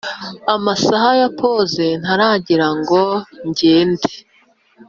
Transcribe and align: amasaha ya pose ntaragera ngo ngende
amasaha 0.55 1.09
ya 1.21 1.29
pose 1.39 1.83
ntaragera 2.01 2.67
ngo 2.79 3.01
ngende 3.49 4.11